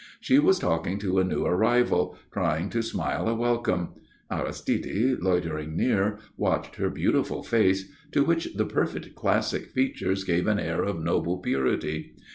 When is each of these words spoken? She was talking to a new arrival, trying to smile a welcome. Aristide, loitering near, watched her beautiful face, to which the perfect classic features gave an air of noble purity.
She 0.19 0.39
was 0.39 0.57
talking 0.57 0.97
to 0.97 1.19
a 1.19 1.23
new 1.23 1.45
arrival, 1.45 2.17
trying 2.33 2.71
to 2.71 2.81
smile 2.81 3.27
a 3.29 3.35
welcome. 3.35 3.89
Aristide, 4.31 5.19
loitering 5.19 5.77
near, 5.77 6.17
watched 6.37 6.77
her 6.77 6.89
beautiful 6.89 7.43
face, 7.43 7.87
to 8.11 8.23
which 8.23 8.55
the 8.55 8.65
perfect 8.65 9.13
classic 9.13 9.67
features 9.69 10.23
gave 10.23 10.47
an 10.47 10.57
air 10.57 10.81
of 10.83 11.03
noble 11.03 11.37
purity. 11.37 12.15